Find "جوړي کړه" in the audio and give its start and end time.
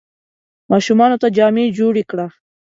1.77-2.27